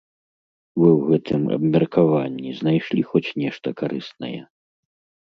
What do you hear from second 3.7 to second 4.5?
карыснае?